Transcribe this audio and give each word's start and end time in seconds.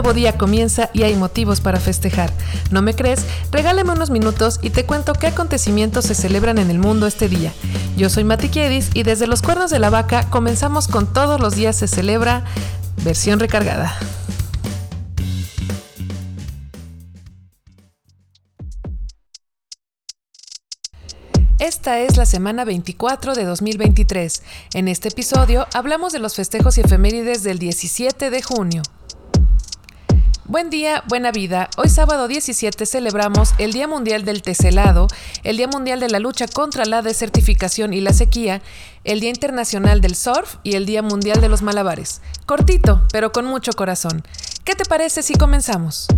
nuevo 0.00 0.14
día 0.14 0.38
comienza 0.38 0.88
y 0.94 1.02
hay 1.02 1.14
motivos 1.14 1.60
para 1.60 1.78
festejar. 1.78 2.32
¿No 2.70 2.80
me 2.80 2.94
crees? 2.94 3.26
Regálame 3.52 3.92
unos 3.92 4.08
minutos 4.08 4.58
y 4.62 4.70
te 4.70 4.86
cuento 4.86 5.12
qué 5.12 5.26
acontecimientos 5.26 6.06
se 6.06 6.14
celebran 6.14 6.56
en 6.56 6.70
el 6.70 6.78
mundo 6.78 7.06
este 7.06 7.28
día. 7.28 7.52
Yo 7.98 8.08
soy 8.08 8.24
Mati 8.24 8.48
Kiedis 8.48 8.88
y 8.94 9.02
desde 9.02 9.26
los 9.26 9.42
cuernos 9.42 9.70
de 9.70 9.78
la 9.78 9.90
vaca 9.90 10.30
comenzamos 10.30 10.88
con 10.88 11.12
todos 11.12 11.38
los 11.38 11.54
días 11.54 11.76
se 11.76 11.86
celebra 11.86 12.46
versión 13.04 13.40
recargada. 13.40 13.94
Esta 21.58 22.00
es 22.00 22.16
la 22.16 22.24
semana 22.24 22.64
24 22.64 23.34
de 23.34 23.44
2023. 23.44 24.42
En 24.72 24.88
este 24.88 25.08
episodio 25.08 25.66
hablamos 25.74 26.14
de 26.14 26.20
los 26.20 26.36
festejos 26.36 26.78
y 26.78 26.80
efemérides 26.80 27.42
del 27.42 27.58
17 27.58 28.30
de 28.30 28.42
junio. 28.42 28.82
Buen 30.50 30.68
día, 30.68 31.04
buena 31.06 31.30
vida. 31.30 31.70
Hoy 31.76 31.88
sábado 31.88 32.26
17 32.26 32.84
celebramos 32.84 33.54
el 33.58 33.72
Día 33.72 33.86
Mundial 33.86 34.24
del 34.24 34.42
Tecelado, 34.42 35.06
el 35.44 35.56
Día 35.56 35.68
Mundial 35.68 36.00
de 36.00 36.08
la 36.08 36.18
Lucha 36.18 36.48
contra 36.48 36.84
la 36.86 37.02
Desertificación 37.02 37.92
y 37.92 38.00
la 38.00 38.12
Sequía, 38.12 38.60
el 39.04 39.20
Día 39.20 39.30
Internacional 39.30 40.00
del 40.00 40.16
Surf 40.16 40.56
y 40.64 40.74
el 40.74 40.86
Día 40.86 41.02
Mundial 41.02 41.40
de 41.40 41.48
los 41.48 41.62
Malabares. 41.62 42.20
Cortito, 42.46 43.00
pero 43.12 43.30
con 43.30 43.44
mucho 43.44 43.70
corazón. 43.74 44.24
¿Qué 44.64 44.74
te 44.74 44.84
parece 44.84 45.22
si 45.22 45.34
comenzamos? 45.34 46.08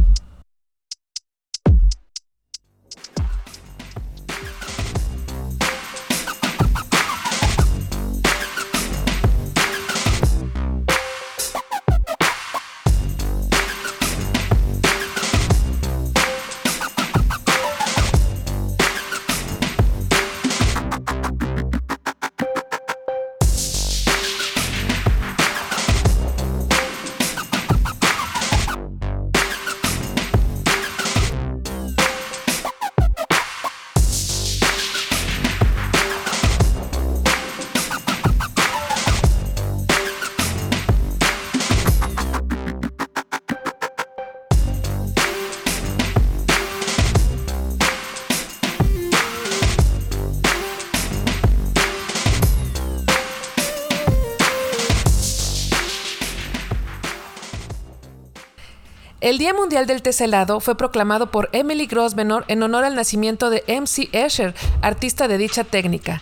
El 59.23 59.39
Día 59.39 59.55
Mundial 59.55 59.87
del 59.87 60.03
Tecelado 60.03 60.59
fue 60.59 60.77
proclamado 60.77 61.31
por 61.31 61.49
Emily 61.53 61.87
Grosvenor 61.87 62.45
en 62.49 62.61
honor 62.65 62.83
al 62.83 62.97
nacimiento 62.97 63.51
de 63.51 63.63
M.C. 63.69 64.09
Escher, 64.11 64.53
artista 64.81 65.29
de 65.29 65.39
dicha 65.39 65.63
técnica. 65.63 66.21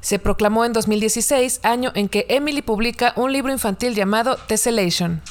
Se 0.00 0.18
proclamó 0.18 0.64
en 0.64 0.72
2016, 0.72 1.60
año 1.62 1.92
en 1.94 2.08
que 2.08 2.26
Emily 2.28 2.60
publica 2.60 3.12
un 3.14 3.32
libro 3.32 3.52
infantil 3.52 3.94
llamado 3.94 4.36
Tessellation. 4.48 5.22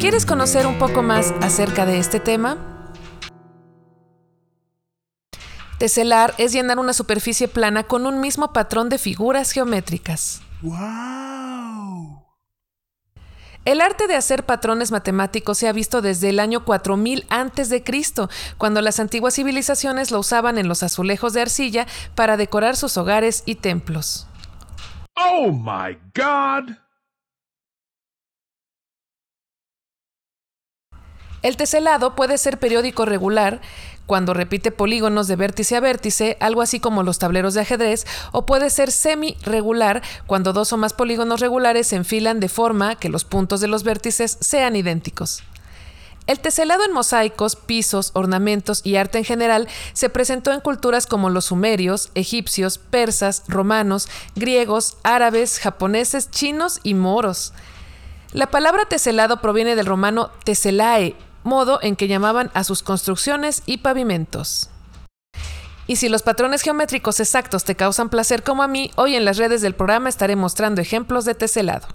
¿Quieres 0.00 0.26
conocer 0.26 0.66
un 0.66 0.80
poco 0.80 1.04
más 1.04 1.32
acerca 1.42 1.86
de 1.86 1.98
este 1.98 2.18
tema? 2.18 2.58
Teselar 5.78 6.34
es 6.38 6.52
llenar 6.52 6.80
una 6.80 6.92
superficie 6.92 7.46
plana 7.46 7.84
con 7.84 8.04
un 8.04 8.20
mismo 8.20 8.52
patrón 8.52 8.88
de 8.88 8.98
figuras 8.98 9.52
geométricas. 9.52 10.42
El 13.66 13.82
arte 13.82 14.06
de 14.06 14.16
hacer 14.16 14.46
patrones 14.46 14.90
matemáticos 14.90 15.58
se 15.58 15.68
ha 15.68 15.72
visto 15.72 16.00
desde 16.00 16.30
el 16.30 16.40
año 16.40 16.64
4000 16.64 17.26
a.C., 17.28 17.84
cuando 18.56 18.80
las 18.80 18.98
antiguas 19.00 19.34
civilizaciones 19.34 20.10
lo 20.10 20.18
usaban 20.18 20.56
en 20.56 20.66
los 20.66 20.82
azulejos 20.82 21.34
de 21.34 21.42
arcilla 21.42 21.86
para 22.14 22.38
decorar 22.38 22.76
sus 22.76 22.96
hogares 22.96 23.42
y 23.44 23.56
templos. 23.56 24.26
Oh 25.14 25.52
my 25.52 25.98
god. 26.14 26.74
El 31.42 31.56
teselado 31.56 32.14
puede 32.14 32.38
ser 32.38 32.58
periódico 32.58 33.04
regular, 33.04 33.60
cuando 34.10 34.34
repite 34.34 34.72
polígonos 34.72 35.28
de 35.28 35.36
vértice 35.36 35.76
a 35.76 35.80
vértice, 35.80 36.36
algo 36.40 36.62
así 36.62 36.80
como 36.80 37.04
los 37.04 37.20
tableros 37.20 37.54
de 37.54 37.60
ajedrez, 37.60 38.08
o 38.32 38.44
puede 38.44 38.68
ser 38.68 38.90
semi-regular, 38.90 40.02
cuando 40.26 40.52
dos 40.52 40.72
o 40.72 40.76
más 40.76 40.94
polígonos 40.94 41.38
regulares 41.38 41.86
se 41.86 41.94
enfilan 41.94 42.40
de 42.40 42.48
forma 42.48 42.96
que 42.96 43.08
los 43.08 43.24
puntos 43.24 43.60
de 43.60 43.68
los 43.68 43.84
vértices 43.84 44.36
sean 44.40 44.74
idénticos. 44.74 45.44
El 46.26 46.40
teselado 46.40 46.84
en 46.84 46.90
mosaicos, 46.92 47.54
pisos, 47.54 48.10
ornamentos 48.14 48.80
y 48.82 48.96
arte 48.96 49.18
en 49.18 49.24
general 49.24 49.68
se 49.92 50.08
presentó 50.08 50.50
en 50.52 50.58
culturas 50.58 51.06
como 51.06 51.30
los 51.30 51.44
sumerios, 51.44 52.10
egipcios, 52.16 52.78
persas, 52.78 53.44
romanos, 53.46 54.08
griegos, 54.34 54.96
árabes, 55.04 55.60
japoneses, 55.60 56.32
chinos 56.32 56.80
y 56.82 56.94
moros. 56.94 57.52
La 58.32 58.50
palabra 58.50 58.86
teselado 58.86 59.40
proviene 59.40 59.76
del 59.76 59.86
romano 59.86 60.32
teselae, 60.42 61.14
modo 61.42 61.78
en 61.82 61.96
que 61.96 62.08
llamaban 62.08 62.50
a 62.54 62.64
sus 62.64 62.82
construcciones 62.82 63.62
y 63.66 63.78
pavimentos. 63.78 64.70
Y 65.86 65.96
si 65.96 66.08
los 66.08 66.22
patrones 66.22 66.62
geométricos 66.62 67.18
exactos 67.18 67.64
te 67.64 67.74
causan 67.74 68.10
placer 68.10 68.42
como 68.42 68.62
a 68.62 68.68
mí, 68.68 68.90
hoy 68.96 69.16
en 69.16 69.24
las 69.24 69.38
redes 69.38 69.60
del 69.60 69.74
programa 69.74 70.08
estaré 70.08 70.36
mostrando 70.36 70.80
ejemplos 70.80 71.24
de 71.24 71.34
teselado. 71.34 71.88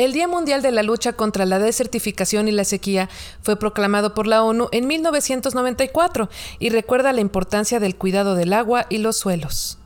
El 0.00 0.14
Día 0.14 0.26
Mundial 0.26 0.62
de 0.62 0.70
la 0.70 0.82
Lucha 0.82 1.12
contra 1.12 1.44
la 1.44 1.58
Desertificación 1.58 2.48
y 2.48 2.52
la 2.52 2.64
Sequía 2.64 3.10
fue 3.42 3.56
proclamado 3.56 4.14
por 4.14 4.26
la 4.26 4.42
ONU 4.42 4.68
en 4.72 4.86
1994 4.86 6.30
y 6.58 6.70
recuerda 6.70 7.12
la 7.12 7.20
importancia 7.20 7.80
del 7.80 7.96
cuidado 7.96 8.34
del 8.34 8.54
agua 8.54 8.86
y 8.88 8.96
los 8.96 9.18
suelos. 9.18 9.76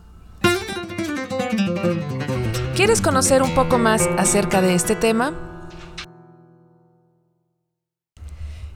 ¿Quieres 2.77 3.01
conocer 3.01 3.43
un 3.43 3.57
poco 3.57 3.79
más 3.79 4.09
acerca 4.17 4.63
de 4.63 4.77
este 4.77 4.95
tema? 4.95 5.35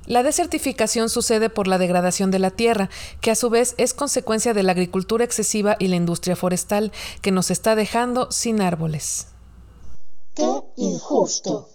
La 0.07 0.25
desertificación 0.25 1.09
sucede 1.09 1.51
por 1.51 1.69
la 1.69 1.79
degradación 1.79 2.33
de 2.33 2.41
la 2.41 2.51
tierra, 2.51 2.91
que 3.21 3.31
a 3.31 3.37
su 3.37 3.49
vez 3.49 3.77
es 3.79 3.95
consecuencia 3.95 4.55
de 4.55 4.65
la 4.65 4.73
agricultura 4.73 5.25
excesiva 5.25 5.77
y 5.79 5.87
la 5.87 5.95
industria 5.95 6.35
forestal, 6.35 6.91
que 7.23 7.31
nos 7.31 7.53
está 7.53 7.77
dejando 7.77 8.29
sin 8.33 8.61
árboles 8.61 9.29
injusto! 10.77 11.69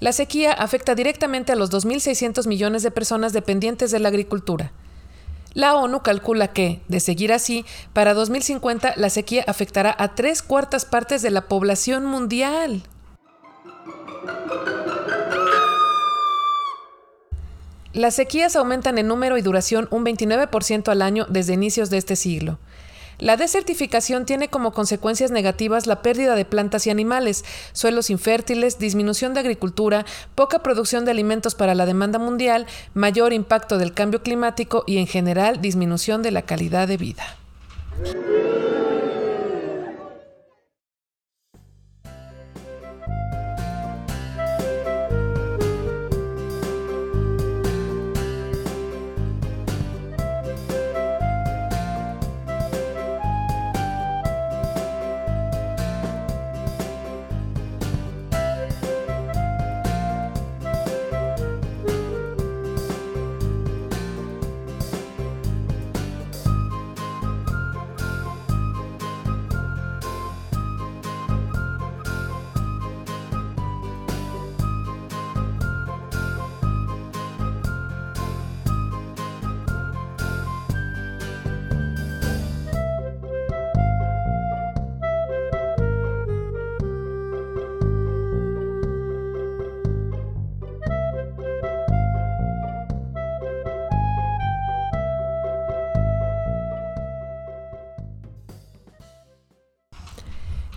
La 0.00 0.12
sequía 0.12 0.52
afecta 0.52 0.94
directamente 0.94 1.52
a 1.52 1.56
los 1.56 1.70
2.600 1.70 2.46
millones 2.46 2.82
de 2.82 2.90
personas 2.90 3.32
dependientes 3.32 3.90
de 3.90 4.00
la 4.00 4.08
agricultura. 4.08 4.72
La 5.54 5.76
ONU 5.76 6.02
calcula 6.02 6.48
que, 6.48 6.82
de 6.88 6.98
seguir 6.98 7.32
así, 7.32 7.64
para 7.92 8.12
2050 8.12 8.94
la 8.96 9.08
sequía 9.08 9.44
afectará 9.46 9.94
a 9.96 10.14
tres 10.16 10.42
cuartas 10.42 10.84
partes 10.84 11.22
de 11.22 11.30
la 11.30 11.48
población 11.48 12.04
mundial. 12.04 12.82
Las 17.92 18.16
sequías 18.16 18.56
aumentan 18.56 18.98
en 18.98 19.06
número 19.06 19.38
y 19.38 19.42
duración 19.42 19.86
un 19.92 20.04
29% 20.04 20.88
al 20.88 21.00
año 21.00 21.26
desde 21.28 21.54
inicios 21.54 21.90
de 21.90 21.98
este 21.98 22.16
siglo. 22.16 22.58
La 23.18 23.36
desertificación 23.36 24.26
tiene 24.26 24.48
como 24.48 24.72
consecuencias 24.72 25.30
negativas 25.30 25.86
la 25.86 26.02
pérdida 26.02 26.34
de 26.34 26.44
plantas 26.44 26.86
y 26.86 26.90
animales, 26.90 27.44
suelos 27.72 28.10
infértiles, 28.10 28.78
disminución 28.78 29.34
de 29.34 29.40
agricultura, 29.40 30.04
poca 30.34 30.62
producción 30.62 31.04
de 31.04 31.10
alimentos 31.10 31.54
para 31.54 31.74
la 31.74 31.86
demanda 31.86 32.18
mundial, 32.18 32.66
mayor 32.92 33.32
impacto 33.32 33.78
del 33.78 33.92
cambio 33.92 34.22
climático 34.22 34.84
y 34.86 34.98
en 34.98 35.06
general 35.06 35.60
disminución 35.60 36.22
de 36.22 36.30
la 36.30 36.42
calidad 36.42 36.88
de 36.88 36.96
vida. 36.96 37.36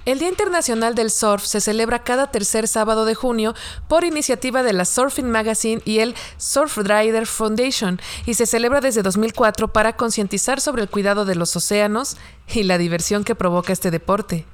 El 0.07 0.19
Día 0.19 0.29
Internacional 0.29 0.95
del 0.95 1.11
Surf 1.11 1.43
se 1.43 1.59
celebra 1.59 2.01
cada 2.01 2.31
tercer 2.31 2.69
sábado 2.69 3.03
de 3.03 3.13
junio 3.13 3.53
por 3.89 4.05
iniciativa 4.05 4.63
de 4.63 4.71
la 4.71 4.85
Surfing 4.85 5.29
Magazine 5.29 5.81
y 5.83 5.99
el 5.99 6.15
Surfrider 6.37 7.27
Foundation 7.27 7.99
y 8.25 8.35
se 8.35 8.45
celebra 8.45 8.79
desde 8.79 9.03
2004 9.03 9.73
para 9.73 9.97
concientizar 9.97 10.61
sobre 10.61 10.81
el 10.83 10.89
cuidado 10.89 11.25
de 11.25 11.35
los 11.35 11.53
océanos 11.57 12.15
y 12.47 12.63
la 12.63 12.77
diversión 12.77 13.25
que 13.25 13.35
provoca 13.35 13.73
este 13.73 13.91
deporte. 13.91 14.45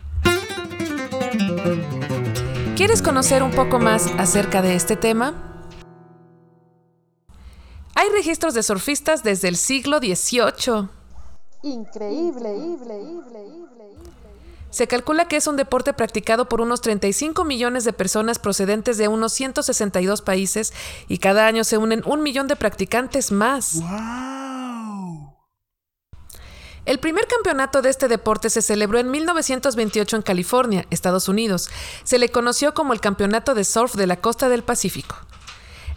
¿Quieres 2.75 3.03
conocer 3.03 3.43
un 3.43 3.51
poco 3.51 3.77
más 3.77 4.07
acerca 4.17 4.63
de 4.63 4.73
este 4.73 4.95
tema? 4.95 5.35
Hay 7.93 8.09
registros 8.09 8.55
de 8.55 8.63
surfistas 8.63 9.21
desde 9.21 9.49
el 9.49 9.57
siglo 9.57 9.99
XVIII. 9.99 10.89
Increíble, 11.61 12.55
increíble. 12.55 13.13
Se 14.73 14.87
calcula 14.87 15.27
que 15.27 15.35
es 15.35 15.45
un 15.45 15.55
deporte 15.55 15.93
practicado 15.93 16.49
por 16.49 16.59
unos 16.59 16.81
35 16.81 17.45
millones 17.45 17.83
de 17.83 17.93
personas 17.93 18.39
procedentes 18.39 18.97
de 18.97 19.07
unos 19.07 19.31
162 19.31 20.23
países 20.23 20.73
y 21.07 21.19
cada 21.19 21.45
año 21.45 21.63
se 21.63 21.77
unen 21.77 22.01
un 22.07 22.23
millón 22.23 22.47
de 22.47 22.55
practicantes 22.55 23.31
más. 23.31 23.83
El 26.85 26.99
primer 26.99 27.27
campeonato 27.27 27.83
de 27.83 27.91
este 27.91 28.07
deporte 28.07 28.49
se 28.49 28.63
celebró 28.63 28.97
en 28.97 29.11
1928 29.11 30.15
en 30.15 30.21
California, 30.23 30.87
Estados 30.89 31.29
Unidos. 31.29 31.69
Se 32.03 32.17
le 32.17 32.29
conoció 32.29 32.73
como 32.73 32.93
el 32.93 32.99
Campeonato 32.99 33.53
de 33.53 33.65
Surf 33.65 33.93
de 33.93 34.07
la 34.07 34.21
Costa 34.21 34.49
del 34.49 34.63
Pacífico. 34.63 35.15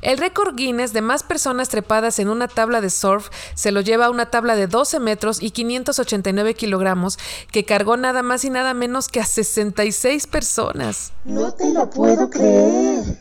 El 0.07 0.19
récord 0.19 0.55
Guinness 0.55 0.93
de 0.93 1.01
más 1.01 1.25
personas 1.25 1.69
trepadas 1.69 2.21
en 2.21 2.29
una 2.29 2.47
tabla 2.47 2.81
de 2.81 2.91
surf 2.91 3.29
se 3.57 3.73
lo 3.73 3.81
lleva 3.81 4.07
a 4.07 4.11
una 4.11 4.27
tabla 4.27 4.55
de 4.55 4.69
12 4.69 5.01
metros 5.01 5.43
y 5.43 5.51
589 5.51 6.55
kilogramos 6.55 7.19
que 7.51 7.65
cargó 7.65 7.97
nada 7.97 8.23
más 8.23 8.45
y 8.45 8.51
nada 8.51 8.73
menos 8.73 9.09
que 9.09 9.19
a 9.19 9.25
66 9.25 10.29
personas. 10.29 11.13
No 11.25 11.53
te 11.53 11.73
lo 11.73 11.91
puedo 11.91 12.31
creer. 12.31 13.19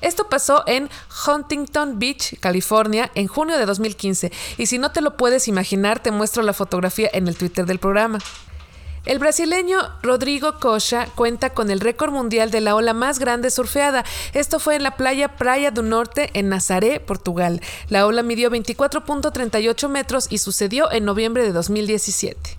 Esto 0.00 0.28
pasó 0.28 0.64
en 0.66 0.90
Huntington 1.24 2.00
Beach, 2.00 2.40
California, 2.40 3.12
en 3.14 3.28
junio 3.28 3.56
de 3.56 3.64
2015. 3.64 4.32
Y 4.58 4.66
si 4.66 4.78
no 4.78 4.90
te 4.90 5.00
lo 5.00 5.16
puedes 5.16 5.46
imaginar, 5.46 6.02
te 6.02 6.10
muestro 6.10 6.42
la 6.42 6.52
fotografía 6.52 7.08
en 7.12 7.28
el 7.28 7.36
Twitter 7.36 7.64
del 7.64 7.78
programa. 7.78 8.18
El 9.06 9.18
brasileño 9.18 9.78
Rodrigo 10.02 10.60
Cocha 10.60 11.06
cuenta 11.14 11.48
con 11.50 11.70
el 11.70 11.80
récord 11.80 12.12
mundial 12.12 12.50
de 12.50 12.60
la 12.60 12.74
ola 12.74 12.92
más 12.92 13.18
grande 13.18 13.50
surfeada. 13.50 14.04
Esto 14.34 14.60
fue 14.60 14.76
en 14.76 14.82
la 14.82 14.98
playa 14.98 15.36
Praia 15.36 15.70
do 15.70 15.82
Norte, 15.82 16.28
en 16.34 16.50
Nazaré, 16.50 17.00
Portugal. 17.00 17.62
La 17.88 18.06
ola 18.06 18.22
midió 18.22 18.50
24.38 18.50 19.88
metros 19.88 20.26
y 20.28 20.36
sucedió 20.36 20.92
en 20.92 21.06
noviembre 21.06 21.44
de 21.44 21.52
2017. 21.52 22.58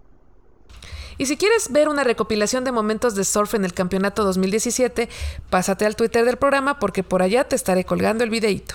Y 1.22 1.28
si 1.28 1.38
quieres 1.38 1.72
ver 1.72 1.88
una 1.88 2.04
recopilación 2.04 2.64
de 2.64 2.72
momentos 2.72 3.14
de 3.14 3.26
surf 3.26 3.54
en 3.54 3.64
el 3.64 3.76
campeonato 3.76 4.24
2017, 4.24 5.08
pásate 5.52 5.86
al 5.86 5.96
Twitter 5.96 6.26
del 6.26 6.38
programa 6.38 6.80
porque 6.80 7.04
por 7.04 7.22
allá 7.22 7.44
te 7.44 7.56
estaré 7.56 7.86
colgando 7.86 8.24
el 8.24 8.32
videíto. 8.32 8.74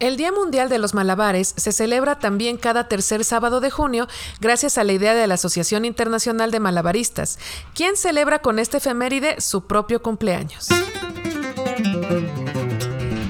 El 0.00 0.16
Día 0.16 0.30
Mundial 0.30 0.68
de 0.68 0.78
los 0.78 0.94
Malabares 0.94 1.54
se 1.56 1.72
celebra 1.72 2.20
también 2.20 2.56
cada 2.56 2.86
tercer 2.86 3.24
sábado 3.24 3.60
de 3.60 3.70
junio 3.70 4.06
gracias 4.40 4.78
a 4.78 4.84
la 4.84 4.92
idea 4.92 5.12
de 5.12 5.26
la 5.26 5.34
Asociación 5.34 5.84
Internacional 5.84 6.52
de 6.52 6.60
Malabaristas, 6.60 7.40
quien 7.74 7.96
celebra 7.96 8.38
con 8.38 8.60
este 8.60 8.76
efeméride 8.76 9.40
su 9.40 9.66
propio 9.66 10.00
cumpleaños. 10.00 10.68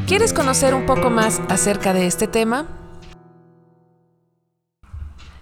¿Quieres 0.06 0.34
conocer 0.34 0.74
un 0.74 0.84
poco 0.84 1.08
más 1.08 1.40
acerca 1.48 1.94
de 1.94 2.06
este 2.06 2.28
tema? 2.28 2.66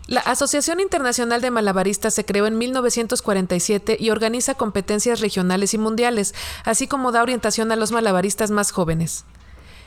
La 0.06 0.20
Asociación 0.20 0.78
Internacional 0.78 1.40
de 1.40 1.50
Malabaristas 1.50 2.14
se 2.14 2.24
creó 2.24 2.46
en 2.46 2.56
1947 2.56 3.96
y 3.98 4.10
organiza 4.10 4.54
competencias 4.54 5.18
regionales 5.18 5.74
y 5.74 5.78
mundiales, 5.78 6.36
así 6.64 6.86
como 6.86 7.10
da 7.10 7.22
orientación 7.22 7.72
a 7.72 7.76
los 7.76 7.90
malabaristas 7.90 8.52
más 8.52 8.70
jóvenes. 8.70 9.24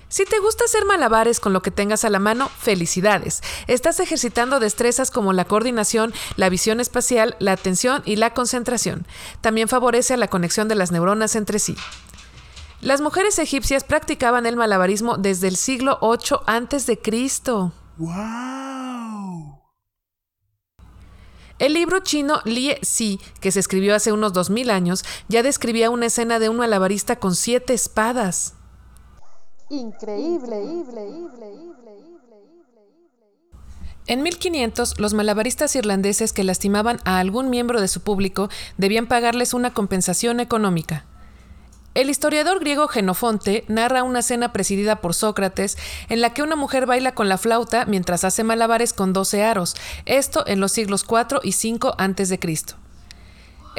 Si 0.09 0.25
te 0.25 0.39
gusta 0.39 0.65
hacer 0.65 0.85
malabares 0.85 1.39
con 1.39 1.53
lo 1.53 1.61
que 1.61 1.69
tengas 1.69 2.03
a 2.03 2.09
la 2.09 2.17
mano, 2.17 2.49
felicidades. 2.49 3.41
Estás 3.67 3.99
ejercitando 3.99 4.59
destrezas 4.59 5.11
como 5.11 5.33
la 5.33 5.45
coordinación, 5.45 6.13
la 6.35 6.49
visión 6.49 6.79
espacial, 6.79 7.35
la 7.37 7.51
atención 7.51 8.01
y 8.05 8.15
la 8.15 8.33
concentración. 8.33 9.05
También 9.41 9.67
favorece 9.67 10.15
a 10.15 10.17
la 10.17 10.27
conexión 10.27 10.67
de 10.67 10.73
las 10.73 10.91
neuronas 10.91 11.35
entre 11.35 11.59
sí. 11.59 11.75
Las 12.81 13.01
mujeres 13.01 13.37
egipcias 13.37 13.83
practicaban 13.83 14.47
el 14.47 14.55
malabarismo 14.55 15.17
desde 15.17 15.47
el 15.47 15.57
siglo 15.57 15.99
8 16.01 16.41
antes 16.47 16.87
de 16.87 16.99
Cristo. 16.99 17.71
Wow. 17.97 19.59
El 21.59 21.73
libro 21.73 21.99
chino 21.99 22.41
Lie 22.45 22.79
Si, 22.81 23.19
que 23.41 23.51
se 23.51 23.59
escribió 23.59 23.93
hace 23.93 24.11
unos 24.11 24.33
2000 24.33 24.71
años, 24.71 25.03
ya 25.27 25.43
describía 25.43 25.91
una 25.91 26.07
escena 26.07 26.39
de 26.39 26.49
un 26.49 26.55
malabarista 26.55 27.17
con 27.17 27.35
siete 27.35 27.73
espadas. 27.73 28.55
Increíble. 29.69 30.55
En 34.07 34.23
1500, 34.23 34.99
los 34.99 35.13
malabaristas 35.13 35.75
irlandeses 35.75 36.33
que 36.33 36.43
lastimaban 36.43 36.99
a 37.05 37.19
algún 37.19 37.51
miembro 37.51 37.79
de 37.79 37.87
su 37.87 38.01
público 38.01 38.49
debían 38.77 39.05
pagarles 39.05 39.53
una 39.53 39.71
compensación 39.71 40.39
económica. 40.39 41.05
El 41.93 42.09
historiador 42.09 42.59
griego 42.59 42.87
Genofonte 42.87 43.65
narra 43.67 44.03
una 44.03 44.23
cena 44.23 44.51
presidida 44.51 45.01
por 45.01 45.13
Sócrates 45.13 45.77
en 46.07 46.21
la 46.21 46.33
que 46.33 46.41
una 46.41 46.55
mujer 46.55 46.87
baila 46.87 47.13
con 47.13 47.29
la 47.29 47.37
flauta 47.37 47.85
mientras 47.85 48.23
hace 48.23 48.43
malabares 48.43 48.93
con 48.93 49.13
12 49.13 49.43
aros, 49.43 49.75
esto 50.05 50.43
en 50.47 50.59
los 50.59 50.71
siglos 50.71 51.05
IV 51.07 51.41
y 51.43 51.49
V 51.49 51.91
a.C. 51.97 52.39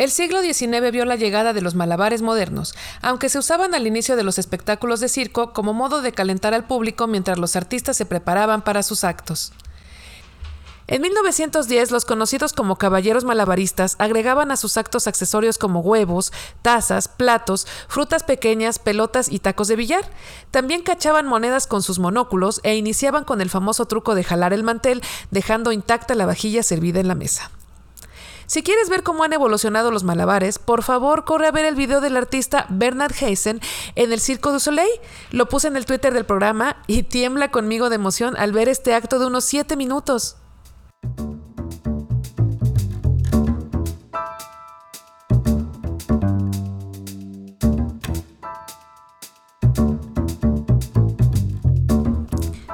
El 0.01 0.11
siglo 0.11 0.41
XIX 0.41 0.91
vio 0.93 1.05
la 1.05 1.17
llegada 1.17 1.53
de 1.53 1.61
los 1.61 1.75
malabares 1.75 2.23
modernos, 2.23 2.75
aunque 3.03 3.29
se 3.29 3.39
usaban 3.39 3.75
al 3.75 3.87
inicio 3.87 4.17
de 4.17 4.23
los 4.23 4.39
espectáculos 4.39 5.01
de 5.01 5.11
circo 5.11 5.53
como 5.53 5.75
modo 5.75 6.01
de 6.01 6.13
calentar 6.13 6.55
al 6.55 6.65
público 6.65 7.07
mientras 7.07 7.39
los 7.39 7.55
artistas 7.55 7.99
se 7.99 8.07
preparaban 8.07 8.63
para 8.63 8.83
sus 8.83 9.05
actos. 9.05 9.53
En 10.87 11.03
1910, 11.03 11.91
los 11.91 12.07
conocidos 12.07 12.55
como 12.55 12.77
caballeros 12.77 13.25
malabaristas 13.25 13.97
agregaban 13.99 14.51
a 14.51 14.57
sus 14.57 14.79
actos 14.79 15.07
accesorios 15.07 15.59
como 15.59 15.81
huevos, 15.81 16.33
tazas, 16.63 17.07
platos, 17.07 17.67
frutas 17.87 18.25
pequeñas, 18.25 18.79
pelotas 18.79 19.31
y 19.31 19.39
tacos 19.39 19.69
de 19.69 19.77
billar. 19.77 20.11
También 20.51 20.81
cachaban 20.81 21.27
monedas 21.27 21.67
con 21.67 21.83
sus 21.83 21.99
monóculos 21.99 22.63
e 22.63 22.75
iniciaban 22.75 23.25
con 23.25 23.43
el 23.43 23.51
famoso 23.51 23.85
truco 23.85 24.15
de 24.15 24.25
jalar 24.25 24.55
el 24.55 24.63
mantel, 24.63 25.03
dejando 25.31 25.73
intacta 25.73 26.15
la 26.15 26.25
vajilla 26.25 26.63
servida 26.63 27.01
en 27.01 27.09
la 27.09 27.15
mesa. 27.15 27.51
Si 28.51 28.65
quieres 28.65 28.89
ver 28.89 29.05
cómo 29.05 29.23
han 29.23 29.33
evolucionado 29.33 29.93
los 29.93 30.03
malabares, 30.03 30.59
por 30.59 30.83
favor 30.83 31.25
corre 31.25 31.47
a 31.47 31.53
ver 31.53 31.65
el 31.67 31.77
video 31.77 32.01
del 32.01 32.17
artista 32.17 32.67
Bernard 32.69 33.13
Heisen 33.15 33.61
en 33.95 34.13
el 34.13 34.19
Circo 34.19 34.51
du 34.51 34.59
Soleil. 34.59 34.91
Lo 35.31 35.49
puse 35.49 35.69
en 35.69 35.77
el 35.77 35.87
Twitter 35.87 36.13
del 36.13 36.25
programa 36.25 36.83
y 36.89 37.05
tiembla 37.05 37.53
conmigo 37.53 37.91
de 37.91 37.95
emoción 37.95 38.37
al 38.37 38.51
ver 38.51 38.69
este 38.69 38.93
acto 38.93 39.21
de 39.21 39.27
unos 39.27 39.45
7 39.45 39.77
minutos. 39.77 40.35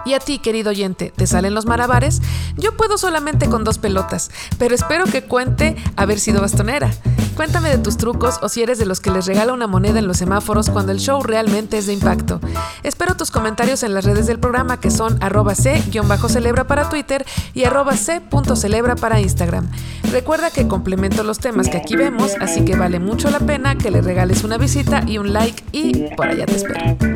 Y 0.07 0.15
a 0.15 0.21
ti, 0.21 0.39
querido 0.39 0.71
oyente, 0.71 1.13
¿te 1.15 1.27
salen 1.27 1.53
los 1.53 1.67
malabares? 1.67 2.23
Yo 2.57 2.77
puedo 2.77 2.97
solamente 2.97 3.49
con 3.49 3.65
dos 3.65 3.79
pelotas, 3.79 4.31
pero 4.57 4.73
espero 4.75 5.05
que 5.05 5.25
cuente 5.25 5.75
haber 5.97 6.21
sido 6.21 6.41
bastonera. 6.41 6.93
Cuéntame 7.35 7.69
de 7.69 7.79
tus 7.79 7.97
trucos 7.97 8.39
o 8.41 8.49
si 8.49 8.63
eres 8.63 8.79
de 8.79 8.87
los 8.87 9.01
que 9.01 9.11
les 9.11 9.27
regala 9.27 9.53
una 9.53 9.67
moneda 9.67 9.99
en 9.99 10.07
los 10.07 10.17
semáforos 10.17 10.71
cuando 10.71 10.93
el 10.93 11.01
show 11.01 11.23
realmente 11.23 11.77
es 11.77 11.87
de 11.87 11.93
impacto. 11.93 12.41
Espero 12.85 13.17
tus 13.17 13.33
comentarios 13.33 13.83
en 13.83 13.95
las 13.95 14.05
redes 14.05 14.27
del 14.27 14.39
programa 14.39 14.81
que 14.81 14.91
son 14.91 15.23
arroba 15.23 15.55
c-celebra 15.55 16.69
para 16.69 16.89
Twitter 16.89 17.27
y 17.53 17.65
arroba 17.65 17.97
c.celebra 17.97 18.95
para 18.95 19.21
Instagram. 19.21 19.69
Recuerda 20.13 20.51
que 20.51 20.69
complemento 20.69 21.25
los 21.25 21.41
temas 21.41 21.69
que 21.69 21.79
aquí 21.79 21.97
vemos, 21.97 22.37
así 22.41 22.65
que 22.65 22.77
vale 22.77 23.01
mucho 23.01 23.29
la 23.31 23.41
pena 23.41 23.77
que 23.77 23.91
le 23.91 24.01
regales 24.01 24.45
una 24.45 24.57
visita 24.57 25.03
y 25.07 25.19
un 25.19 25.33
like 25.33 25.65
y 25.73 26.15
por 26.15 26.29
allá 26.29 26.47
te 26.47 26.55
espero. 26.55 27.16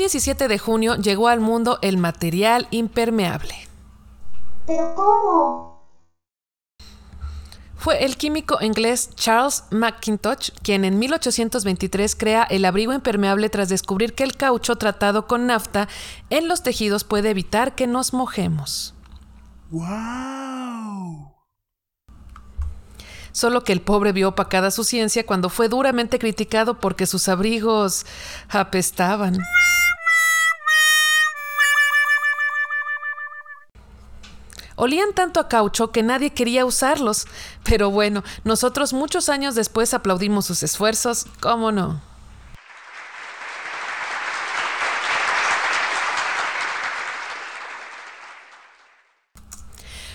17 0.00 0.48
de 0.48 0.58
junio 0.58 0.96
llegó 0.96 1.28
al 1.28 1.40
mundo 1.40 1.78
el 1.82 1.98
material 1.98 2.66
impermeable. 2.70 3.54
¿Pero 4.66 4.94
cómo? 4.94 5.84
Fue 7.76 8.02
el 8.06 8.16
químico 8.16 8.56
inglés 8.62 9.10
Charles 9.14 9.64
McIntosh 9.70 10.52
quien 10.62 10.86
en 10.86 10.98
1823 10.98 12.16
crea 12.16 12.44
el 12.44 12.64
abrigo 12.64 12.94
impermeable 12.94 13.50
tras 13.50 13.68
descubrir 13.68 14.14
que 14.14 14.24
el 14.24 14.38
caucho 14.38 14.76
tratado 14.76 15.26
con 15.26 15.46
nafta 15.46 15.86
en 16.30 16.48
los 16.48 16.62
tejidos 16.62 17.04
puede 17.04 17.28
evitar 17.28 17.74
que 17.74 17.86
nos 17.86 18.14
mojemos. 18.14 18.94
Wow. 19.70 21.34
Solo 23.32 23.64
que 23.64 23.74
el 23.74 23.82
pobre 23.82 24.12
vio 24.12 24.30
opacada 24.30 24.70
su 24.70 24.82
ciencia 24.82 25.26
cuando 25.26 25.50
fue 25.50 25.68
duramente 25.68 26.18
criticado 26.18 26.80
porque 26.80 27.04
sus 27.04 27.28
abrigos 27.28 28.06
apestaban. 28.48 29.38
Olían 34.80 35.12
tanto 35.12 35.40
a 35.40 35.48
caucho 35.48 35.92
que 35.92 36.02
nadie 36.02 36.30
quería 36.30 36.64
usarlos. 36.64 37.26
Pero 37.64 37.90
bueno, 37.90 38.24
nosotros 38.44 38.94
muchos 38.94 39.28
años 39.28 39.54
después 39.54 39.92
aplaudimos 39.92 40.46
sus 40.46 40.62
esfuerzos, 40.62 41.26
¿cómo 41.40 41.70
no? 41.70 42.00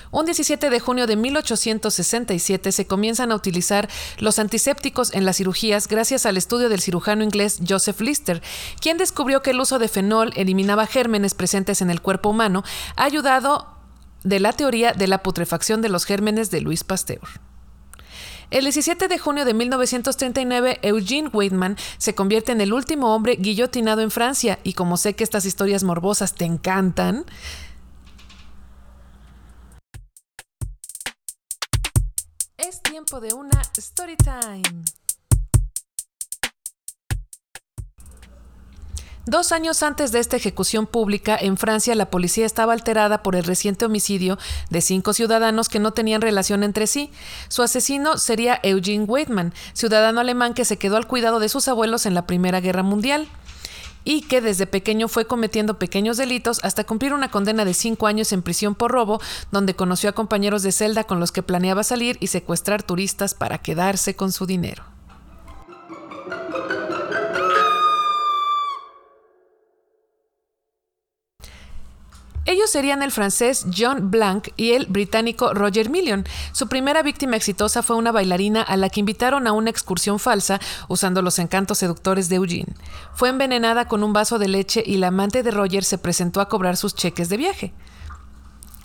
Un 0.09 0.25
17 0.25 0.71
de 0.71 0.79
junio 0.79 1.05
de 1.05 1.15
1867 1.15 2.71
se 2.71 2.87
comienzan 2.87 3.31
a 3.31 3.35
utilizar 3.35 3.87
los 4.17 4.39
antisépticos 4.39 5.13
en 5.13 5.25
las 5.25 5.37
cirugías 5.37 5.87
gracias 5.87 6.25
al 6.25 6.37
estudio 6.37 6.69
del 6.69 6.81
cirujano 6.81 7.23
inglés 7.23 7.59
Joseph 7.67 8.01
Lister, 8.01 8.41
quien 8.79 8.97
descubrió 8.97 9.43
que 9.43 9.51
el 9.51 9.59
uso 9.59 9.77
de 9.77 9.89
fenol 9.89 10.31
eliminaba 10.35 10.87
gérmenes 10.87 11.35
presentes 11.35 11.81
en 11.81 11.91
el 11.91 12.01
cuerpo 12.01 12.29
humano, 12.29 12.63
ayudado 12.95 13.74
de 14.25 14.39
la 14.41 14.51
teoría 14.51 14.91
de 14.91 15.07
la 15.07 15.23
putrefacción 15.23 15.81
de 15.81 15.87
los 15.87 16.03
gérmenes 16.03 16.51
de 16.51 16.59
Louis 16.59 16.83
Pasteur. 16.83 17.21
El 18.51 18.63
17 18.63 19.07
de 19.07 19.17
junio 19.17 19.45
de 19.45 19.53
1939, 19.53 20.79
Eugene 20.81 21.29
Weidmann 21.29 21.77
se 21.97 22.13
convierte 22.13 22.51
en 22.51 22.61
el 22.61 22.73
último 22.73 23.15
hombre 23.15 23.37
guillotinado 23.37 24.01
en 24.01 24.11
Francia 24.11 24.59
y 24.63 24.73
como 24.73 24.97
sé 24.97 25.15
que 25.15 25.23
estas 25.23 25.45
historias 25.45 25.83
morbosas 25.83 26.33
te 26.33 26.45
encantan, 26.45 27.25
es 32.57 32.81
tiempo 32.81 33.19
de 33.19 33.33
una 33.33 33.61
story 33.77 34.15
time. 34.17 34.83
Dos 39.27 39.51
años 39.51 39.81
antes 39.81 40.11
de 40.11 40.19
esta 40.19 40.37
ejecución 40.37 40.85
pública, 40.85 41.35
en 41.39 41.57
Francia 41.57 41.95
la 41.95 42.11
policía 42.11 42.45
estaba 42.45 42.73
alterada 42.73 43.23
por 43.23 43.35
el 43.35 43.43
reciente 43.43 43.85
homicidio 43.85 44.37
de 44.69 44.81
cinco 44.81 45.13
ciudadanos 45.13 45.67
que 45.67 45.79
no 45.79 45.93
tenían 45.93 46.21
relación 46.21 46.61
entre 46.61 46.85
sí. 46.85 47.09
Su 47.47 47.63
asesino 47.63 48.19
sería 48.19 48.59
Eugene 48.61 49.05
Weidmann, 49.05 49.51
ciudadano 49.73 50.19
alemán 50.19 50.53
que 50.53 50.63
se 50.63 50.77
quedó 50.77 50.95
al 50.95 51.07
cuidado 51.07 51.39
de 51.39 51.49
sus 51.49 51.67
abuelos 51.67 52.05
en 52.05 52.13
la 52.13 52.27
Primera 52.27 52.59
Guerra 52.59 52.83
Mundial 52.83 53.27
y 54.03 54.21
que 54.21 54.41
desde 54.41 54.67
pequeño 54.67 55.07
fue 55.07 55.25
cometiendo 55.25 55.79
pequeños 55.79 56.17
delitos 56.17 56.59
hasta 56.61 56.83
cumplir 56.83 57.11
una 57.11 57.31
condena 57.31 57.65
de 57.65 57.73
cinco 57.73 58.05
años 58.05 58.31
en 58.31 58.43
prisión 58.43 58.75
por 58.75 58.91
robo, 58.91 59.19
donde 59.51 59.75
conoció 59.75 60.11
a 60.11 60.13
compañeros 60.13 60.61
de 60.61 60.71
celda 60.71 61.05
con 61.05 61.19
los 61.19 61.31
que 61.31 61.41
planeaba 61.41 61.83
salir 61.83 62.17
y 62.19 62.27
secuestrar 62.27 62.83
turistas 62.83 63.33
para 63.33 63.57
quedarse 63.57 64.15
con 64.15 64.31
su 64.31 64.45
dinero. 64.45 64.94
Ellos 72.45 72.69
serían 72.69 73.01
el 73.01 73.11
francés 73.11 73.65
John 73.75 74.11
Blanc 74.11 74.49
y 74.55 74.73
el 74.73 74.85
británico 74.85 75.53
Roger 75.55 75.89
Million. 75.89 76.25
Su 76.51 76.67
primera 76.67 77.01
víctima 77.01 77.35
exitosa 77.35 77.81
fue 77.81 77.95
una 77.95 78.11
bailarina 78.11 78.61
a 78.61 78.77
la 78.77 78.89
que 78.89 78.99
invitaron 78.99 79.47
a 79.47 79.51
una 79.51 79.71
excursión 79.71 80.19
falsa 80.19 80.59
usando 80.87 81.23
los 81.23 81.39
encantos 81.39 81.79
seductores 81.79 82.29
de 82.29 82.35
Eugene. 82.35 82.75
Fue 83.15 83.29
envenenada 83.29 83.87
con 83.87 84.03
un 84.03 84.13
vaso 84.13 84.37
de 84.37 84.47
leche 84.47 84.83
y 84.85 84.97
la 84.97 85.07
amante 85.07 85.41
de 85.41 85.49
Roger 85.49 85.83
se 85.83 85.97
presentó 85.97 86.39
a 86.39 86.47
cobrar 86.47 86.77
sus 86.77 86.93
cheques 86.93 87.29
de 87.29 87.37
viaje. 87.37 87.73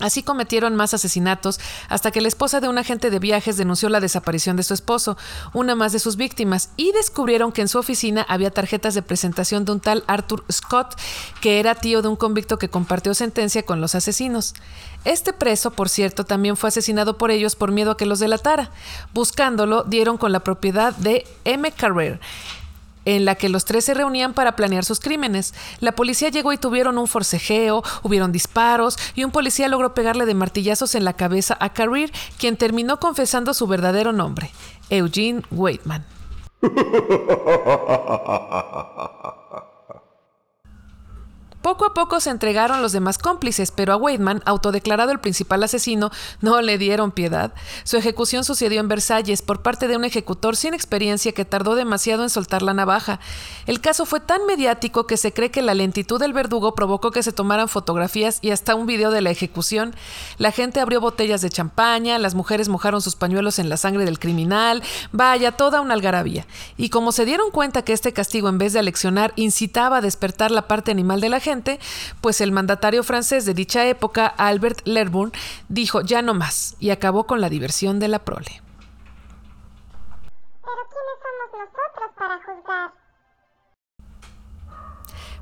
Así 0.01 0.23
cometieron 0.23 0.77
más 0.77 0.95
asesinatos 0.95 1.61
hasta 1.89 2.11
que 2.11 2.21
la 2.21 2.29
esposa 2.29 2.61
de 2.61 2.69
un 2.69 2.79
agente 2.79 3.11
de 3.11 3.19
viajes 3.19 3.57
denunció 3.57 3.89
la 3.89 4.01
desaparición 4.01 4.57
de 4.57 4.63
su 4.63 4.75
esposo, 4.75 5.17
una 5.53 5.75
más 5.75 5.93
de 5.93 5.99
sus 5.99 6.17
víctimas, 6.17 6.71
y 6.77 6.93
descubrieron 6.93 7.53
que 7.53 7.63
en 7.63 7.69
su 7.69 7.79
oficina 7.79 8.25
había 8.29 8.51
tarjetas 8.51 8.95
de 8.95 9.03
presentación 9.03 9.65
de 9.65 9.73
un 9.73 9.81
tal 9.81 10.05
Arthur 10.07 10.45
Scott, 10.51 10.99
que 11.41 11.61
era 11.61 11.75
tío 11.75 12.03
de 12.03 12.09
un 12.09 12.17
convicto 12.17 12.59
que 12.59 12.71
compartió 12.71 13.15
sentencia 13.15 13.63
con 13.65 13.81
los 13.81 13.95
asesinos. 13.95 14.55
Este 15.05 15.33
preso, 15.33 15.71
por 15.71 15.89
cierto, 15.89 16.25
también 16.25 16.57
fue 16.57 16.69
asesinado 16.69 17.19
por 17.19 17.31
ellos 17.31 17.57
por 17.57 17.73
miedo 17.73 17.93
a 17.93 17.97
que 17.97 18.07
los 18.07 18.19
delatara. 18.19 18.71
Buscándolo, 19.13 19.85
dieron 19.85 20.19
con 20.19 20.33
la 20.33 20.41
propiedad 20.41 20.95
de 20.97 21.27
M. 21.45 21.71
Carrer 21.73 22.21
en 23.17 23.25
la 23.25 23.35
que 23.35 23.49
los 23.49 23.65
tres 23.65 23.85
se 23.85 23.95
reunían 23.95 24.35
para 24.35 24.57
planear 24.57 24.85
sus 24.85 25.01
crímenes. 25.01 25.55
La 25.81 25.93
policía 25.93 26.29
llegó 26.29 26.53
y 26.53 26.59
tuvieron 26.59 26.99
un 26.99 27.07
forcejeo, 27.07 27.83
hubieron 28.03 28.33
disparos 28.33 28.99
y 29.15 29.25
un 29.25 29.31
policía 29.31 29.69
logró 29.69 29.95
pegarle 29.95 30.27
de 30.27 30.35
martillazos 30.35 30.95
en 30.95 31.05
la 31.05 31.15
cabeza 31.15 31.57
a 31.61 31.73
Carrier, 31.73 32.13
quien 32.39 32.57
terminó 32.57 33.01
confesando 33.01 33.55
su 33.55 33.67
verdadero 33.67 34.13
nombre, 34.13 34.51
Eugene 34.91 35.43
Waitman. 35.51 36.05
Poco 41.63 41.85
a 41.85 41.93
poco 41.93 42.21
se 42.21 42.31
entregaron 42.31 42.81
los 42.81 42.93
demás 42.93 43.19
cómplices, 43.19 43.71
pero 43.71 43.93
a 43.93 43.97
Waitman, 43.97 44.43
autodeclarado 44.47 45.13
el 45.13 45.21
principal 45.21 45.63
asesino, 45.63 46.11
no 46.41 46.63
le 46.63 46.79
dieron 46.79 47.13
piedad. 47.13 47.53
Su 47.85 47.99
ejecución 47.99 48.45
sucedió 48.45 48.81
en 48.81 48.89
Versalles 48.89 49.43
por 49.43 49.61
parte 49.61 49.87
de 49.87 49.97
un 49.97 50.05
ejecutor 50.05 50.57
sin 50.57 50.73
experiencia 50.73 51.33
que 51.33 51.45
tardó 51.45 51.75
demasiado 51.75 52.23
en 52.23 52.31
soltar 52.31 52.63
la 52.63 52.73
navaja. 52.73 53.21
El 53.67 53.83
caso 53.83 54.07
fue 54.07 54.21
tan 54.21 54.47
mediático 54.47 55.07
que 55.07 55.19
se 55.19 55.35
cree 55.35 55.51
que 55.51 55.61
la 55.61 55.75
lentitud 55.75 56.19
del 56.19 56.33
verdugo 56.33 56.75
provocó 56.75 57.11
que 57.11 57.23
se 57.23 57.33
tomaran 57.33 57.69
fotografías 57.69 58.39
y 58.41 58.53
hasta 58.53 58.75
un 58.75 58.87
video 58.87 59.11
de 59.11 59.21
la 59.21 59.31
ejecución. 59.31 59.95
La 60.39 60.53
gente 60.53 60.81
abrió 60.81 61.03
botellas 61.03 61.43
de 61.43 61.51
champaña, 61.51 62.19
las 62.19 62.35
mujeres 62.35 62.71
mojaron 62.71 63.03
sus 63.03 63.17
pañuelos 63.17 63.59
en 63.59 63.69
la 63.69 63.77
sangre 63.77 64.07
del 64.07 64.19
criminal, 64.19 64.83
vaya, 65.13 65.53
toda 65.53 65.83
una 65.83 65.93
algarabía. 65.93 66.47
Y 66.79 66.89
como 66.89 67.13
se 67.13 67.27
dieron 67.27 67.51
cuenta 67.51 67.83
que 67.83 67.93
este 67.93 68.15
castigo 68.15 68.49
en 68.49 68.57
vez 68.57 68.73
de 68.73 68.79
aleccionar 68.79 69.35
incitaba 69.37 69.99
a 69.99 70.01
despertar 70.01 70.51
la 70.51 70.67
parte 70.67 70.91
animal 70.91 71.21
de 71.21 71.29
la 71.29 71.39
gente, 71.39 71.50
pues 72.21 72.41
el 72.41 72.53
mandatario 72.53 73.03
francés 73.03 73.45
de 73.45 73.55
dicha 73.55 73.87
época, 73.87 74.27
Albert 74.27 74.87
Lerbourn, 74.87 75.33
dijo 75.69 76.01
ya 76.03 76.23
no 76.23 76.35
más 76.35 76.77
y 76.79 76.91
acabó 76.91 77.25
con 77.27 77.41
la 77.41 77.49
diversión 77.49 77.99
de 77.99 78.09
la 78.09 78.21
prole. 78.21 78.63
Pero 80.63 80.83
¿quiénes 80.91 81.17
somos 81.23 81.49
nosotros 81.53 82.11
para 82.17 82.37
juzgar? 82.45 83.01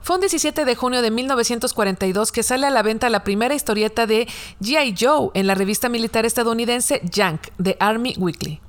Fue 0.01 0.17
un 0.17 0.21
17 0.21 0.65
de 0.65 0.75
junio 0.75 1.03
de 1.03 1.11
1942 1.11 2.33
que 2.33 2.43
sale 2.43 2.67
a 2.67 2.71
la 2.71 2.83
venta 2.83 3.11
la 3.11 3.25
primera 3.25 3.55
historieta 3.55 4.07
de 4.07 4.27
G.I. 4.59 4.95
Joe 4.99 5.31
en 5.35 5.47
la 5.47 5.55
revista 5.55 5.91
militar 5.91 6.25
estadounidense 6.25 7.03
Yank, 7.05 7.49
de 7.59 7.77
Army 7.79 8.15
Weekly. 8.17 8.63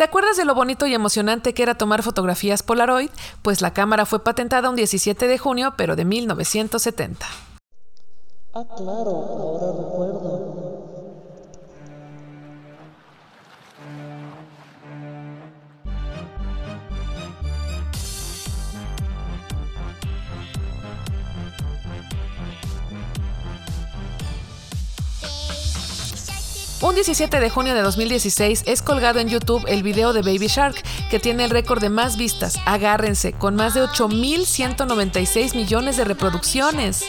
¿Te 0.00 0.04
acuerdas 0.04 0.38
de 0.38 0.46
lo 0.46 0.54
bonito 0.54 0.86
y 0.86 0.94
emocionante 0.94 1.52
que 1.52 1.62
era 1.62 1.74
tomar 1.74 2.02
fotografías 2.02 2.62
Polaroid? 2.62 3.10
Pues 3.42 3.60
la 3.60 3.74
cámara 3.74 4.06
fue 4.06 4.24
patentada 4.24 4.70
un 4.70 4.74
17 4.74 5.28
de 5.28 5.36
junio, 5.36 5.74
pero 5.76 5.94
de 5.94 6.06
1970. 6.06 7.26
Ah, 8.54 8.64
claro, 8.78 9.10
ahora 9.10 9.66
recuerdo. 9.78 10.59
Un 26.82 26.94
17 26.94 27.40
de 27.40 27.50
junio 27.50 27.74
de 27.74 27.82
2016 27.82 28.62
es 28.64 28.80
colgado 28.80 29.18
en 29.20 29.28
YouTube 29.28 29.66
el 29.68 29.82
video 29.82 30.14
de 30.14 30.22
Baby 30.22 30.46
Shark, 30.46 30.82
que 31.10 31.18
tiene 31.18 31.44
el 31.44 31.50
récord 31.50 31.78
de 31.78 31.90
más 31.90 32.16
vistas, 32.16 32.58
agárrense, 32.64 33.34
con 33.34 33.54
más 33.54 33.74
de 33.74 33.82
8.196 33.82 35.54
millones 35.54 35.98
de 35.98 36.04
reproducciones. 36.06 37.04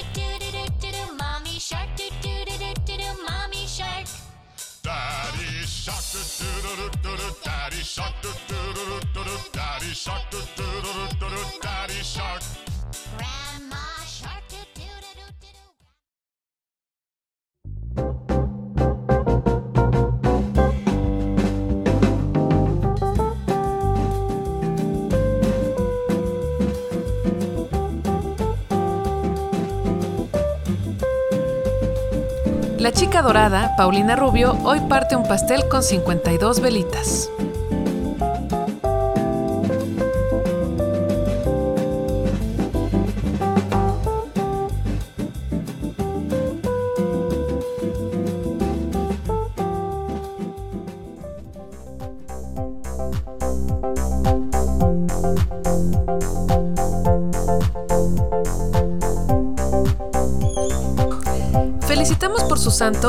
La 32.81 32.91
chica 32.91 33.21
dorada, 33.21 33.75
Paulina 33.77 34.15
Rubio, 34.15 34.57
hoy 34.63 34.79
parte 34.79 35.15
un 35.15 35.27
pastel 35.27 35.67
con 35.69 35.83
52 35.83 36.61
velitas. 36.61 37.29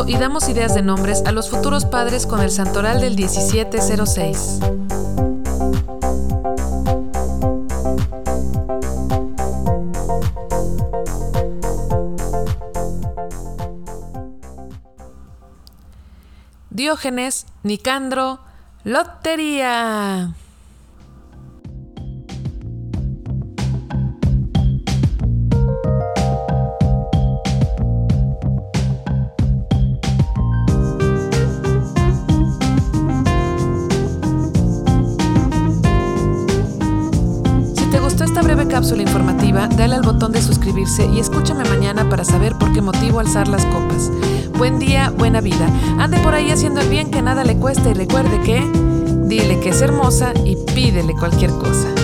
Y 0.07 0.19
damos 0.19 0.51
ideas 0.51 0.75
de 0.75 0.83
nombres 0.83 1.23
a 1.25 1.33
los 1.33 1.49
futuros 1.49 1.87
padres 1.87 2.27
con 2.27 2.43
el 2.43 2.51
santoral 2.51 3.01
del 3.01 3.17
1706. 3.17 4.61
Diógenes, 16.69 17.47
Nicandro, 17.63 18.41
Lotería. 18.85 20.35
Y 41.07 41.21
escúchame 41.21 41.65
mañana 41.65 42.09
para 42.09 42.25
saber 42.25 42.57
por 42.57 42.73
qué 42.73 42.81
motivo 42.81 43.21
alzar 43.21 43.49
las 43.49 43.65
copas. 43.67 44.11
Buen 44.59 44.79
día, 44.79 45.11
buena 45.11 45.41
vida. 45.41 45.67
Ande 45.99 46.19
por 46.19 46.35
ahí 46.35 46.51
haciendo 46.51 46.81
el 46.81 46.89
bien 46.89 47.11
que 47.11 47.23
nada 47.23 47.45
le 47.45 47.57
cuesta 47.57 47.91
y 47.91 47.95
recuerde 47.95 48.41
que 48.41 48.63
dile 49.25 49.61
que 49.61 49.71
es 49.71 49.81
hermosa 49.81 50.33
y 50.45 50.57
pídele 50.75 51.15
cualquier 51.15 51.51
cosa. 51.51 52.02